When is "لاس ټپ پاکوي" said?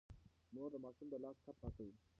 1.23-1.95